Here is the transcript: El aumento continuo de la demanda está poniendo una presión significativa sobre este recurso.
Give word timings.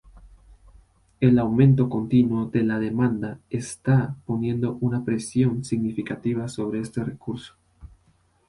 El 1.19 1.37
aumento 1.37 1.87
continuo 1.87 2.47
de 2.47 2.63
la 2.63 2.79
demanda 2.79 3.37
está 3.51 4.15
poniendo 4.25 4.77
una 4.81 5.05
presión 5.05 5.63
significativa 5.63 6.47
sobre 6.47 6.79
este 6.79 7.03
recurso. 7.03 7.53